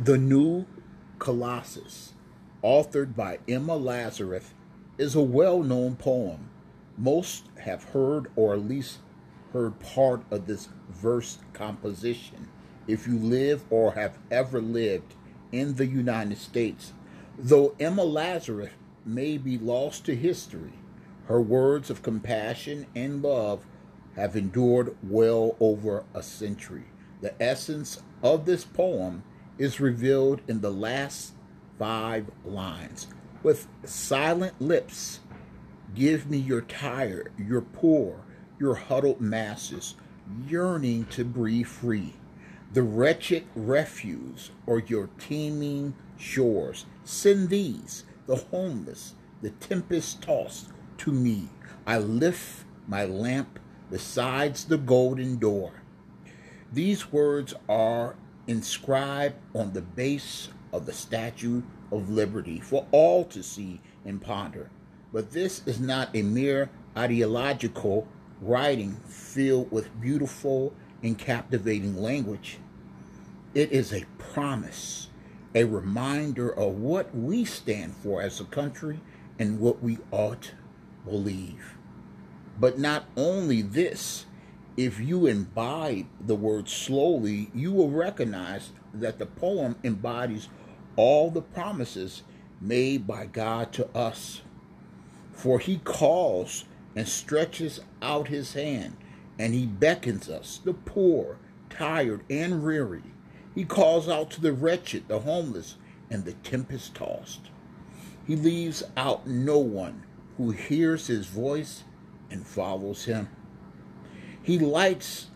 [0.00, 0.64] The New
[1.18, 2.12] Colossus,
[2.62, 4.54] authored by Emma Lazarus,
[4.96, 6.50] is a well known poem.
[6.96, 8.98] Most have heard or at least
[9.52, 12.48] heard part of this verse composition
[12.86, 15.16] if you live or have ever lived
[15.50, 16.92] in the United States.
[17.36, 18.70] Though Emma Lazarus
[19.04, 20.74] may be lost to history,
[21.26, 23.66] her words of compassion and love
[24.14, 26.84] have endured well over a century.
[27.20, 29.24] The essence of this poem
[29.58, 31.32] is revealed in the last
[31.78, 33.08] five lines.
[33.42, 35.20] With silent lips,
[35.94, 38.24] give me your tired, your poor,
[38.58, 39.94] your huddled masses,
[40.46, 42.14] yearning to breathe free.
[42.72, 51.12] The wretched refuse or your teeming shores, send these, the homeless, the tempest tossed, to
[51.12, 51.48] me.
[51.86, 53.58] I lift my lamp
[53.90, 55.82] besides the golden door.
[56.72, 58.16] These words are
[58.48, 64.70] inscribed on the base of the Statue of Liberty for all to see and ponder.
[65.12, 68.08] But this is not a mere ideological
[68.40, 72.58] writing filled with beautiful and captivating language.
[73.54, 75.08] It is a promise,
[75.54, 79.00] a reminder of what we stand for as a country
[79.38, 80.52] and what we ought to
[81.04, 81.76] believe.
[82.60, 84.26] But not only this,
[84.78, 90.48] if you imbibe the word slowly, you will recognize that the poem embodies
[90.94, 92.22] all the promises
[92.60, 94.42] made by God to us.
[95.32, 98.96] For he calls and stretches out his hand,
[99.36, 101.38] and he beckons us, the poor,
[101.68, 103.02] tired, and weary.
[103.56, 105.74] He calls out to the wretched, the homeless,
[106.08, 107.50] and the tempest tossed.
[108.28, 110.04] He leaves out no one
[110.36, 111.82] who hears his voice
[112.30, 113.28] and follows him.
[114.48, 115.26] He lights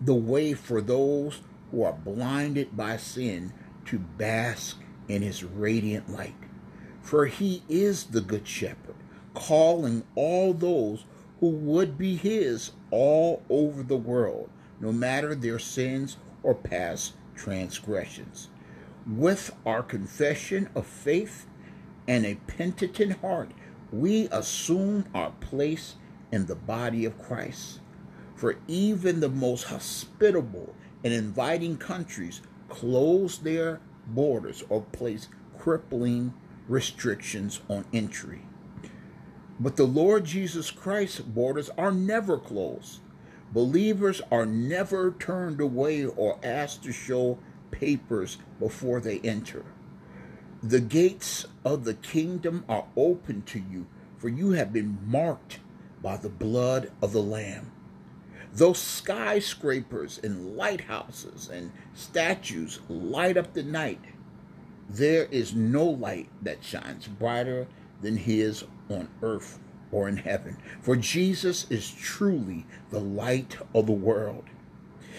[0.00, 3.52] the way for those who are blinded by sin
[3.84, 6.34] to bask in his radiant light.
[7.02, 8.96] For he is the good shepherd
[9.32, 11.04] calling all those
[11.38, 14.50] who would be his all over the world,
[14.80, 18.48] no matter their sins or past transgressions.
[19.06, 21.46] With our confession of faith
[22.08, 23.52] and a penitent heart,
[23.92, 25.94] we assume our place
[26.32, 27.78] in the body of Christ.
[28.34, 35.28] For even the most hospitable and inviting countries close their borders or place
[35.58, 36.34] crippling
[36.68, 38.42] restrictions on entry.
[39.60, 43.00] But the Lord Jesus Christ's borders are never closed.
[43.52, 47.38] Believers are never turned away or asked to show
[47.70, 49.64] papers before they enter.
[50.62, 55.60] The gates of the kingdom are open to you, for you have been marked
[56.02, 57.70] by the blood of the Lamb.
[58.54, 64.00] Those skyscrapers and lighthouses and statues light up the night.
[64.88, 67.66] There is no light that shines brighter
[68.00, 69.58] than his on earth
[69.90, 70.56] or in heaven.
[70.82, 74.44] For Jesus is truly the light of the world.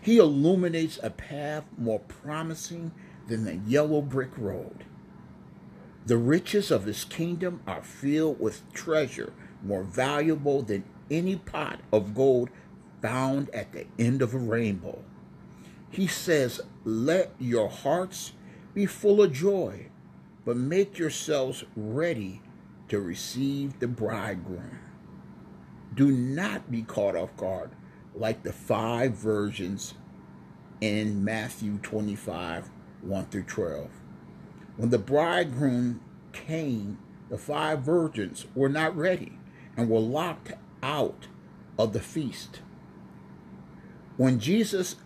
[0.00, 2.92] He illuminates a path more promising
[3.26, 4.84] than the yellow brick road.
[6.06, 12.14] The riches of his kingdom are filled with treasure more valuable than any pot of
[12.14, 12.48] gold
[13.00, 15.02] found at the end of a rainbow.
[15.90, 18.32] He says, Let your hearts
[18.74, 19.86] be full of joy,
[20.44, 22.42] but make yourselves ready
[22.88, 24.78] to receive the bridegroom.
[25.94, 27.70] Do not be caught off guard
[28.14, 29.94] like the five virgins
[30.80, 32.70] in Matthew 25
[33.00, 33.88] 1 through 12.
[34.76, 36.00] When the bridegroom
[36.32, 36.98] came,
[37.30, 39.32] the five virgins were not ready
[39.76, 41.28] and were locked out
[41.78, 42.60] of the feast.
[44.18, 44.96] When Jesus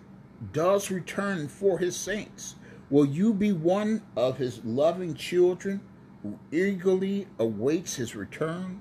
[0.54, 2.54] does return for his saints,
[2.88, 5.82] will you be one of his loving children
[6.22, 8.80] who eagerly awaits his return?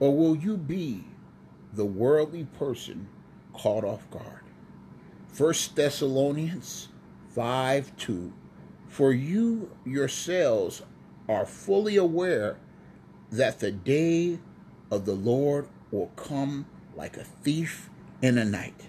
[0.00, 1.04] Or will you be
[1.74, 3.08] the worldly person
[3.52, 4.40] caught off guard?
[5.36, 6.88] 1 Thessalonians
[7.34, 8.32] 5 2.
[8.88, 10.80] For you yourselves
[11.28, 12.56] are fully aware
[13.30, 14.38] that the day
[14.90, 16.64] of the Lord will come
[16.96, 17.90] like a thief
[18.22, 18.88] in the night.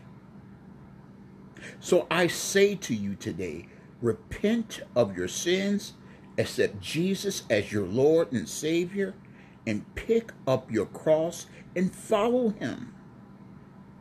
[1.79, 3.67] So I say to you today,
[4.01, 5.93] repent of your sins
[6.39, 9.13] accept Jesus as your Lord and Savior,
[9.67, 12.95] and pick up your cross and follow Him.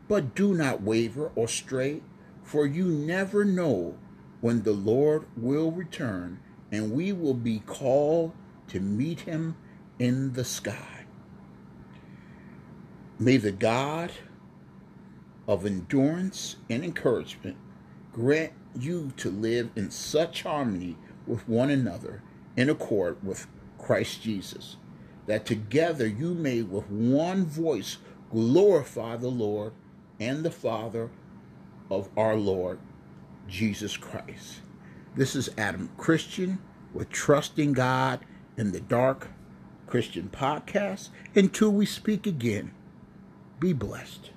[0.06, 2.00] But do not waver or stray,
[2.42, 3.98] for you never know
[4.40, 6.40] when the Lord will return,
[6.70, 8.32] and we will be called
[8.68, 9.56] to meet Him
[9.98, 11.06] in the sky.
[13.18, 14.12] May the God
[15.48, 17.56] of endurance and encouragement
[18.12, 20.96] grant you to live in such harmony
[21.26, 22.22] with one another
[22.56, 23.46] in accord with
[23.78, 24.76] Christ Jesus,
[25.26, 27.96] that together you may with one voice
[28.30, 29.72] glorify the Lord
[30.20, 31.10] and the Father
[31.90, 32.78] of our Lord
[33.48, 34.60] Jesus Christ.
[35.16, 36.58] This is Adam Christian
[36.92, 38.20] with Trusting God
[38.58, 39.28] in the Dark
[39.86, 41.08] Christian Podcast.
[41.34, 42.72] Until we speak again,
[43.58, 44.30] be blessed.